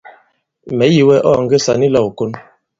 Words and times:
Mɛ̀ 0.77 0.89
yi 0.93 1.01
wɛ 1.07 1.15
ɔ̂ 1.29 1.33
ɔ̀ 1.39 1.41
nge 1.43 1.57
sàn 1.65 1.81
i 1.87 1.89
lɔ̄w 1.93 2.07
ìkon. 2.11 2.31